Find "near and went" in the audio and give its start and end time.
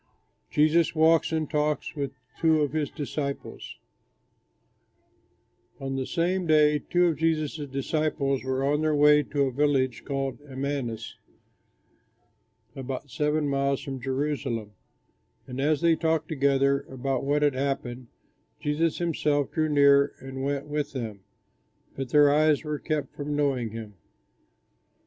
19.69-20.65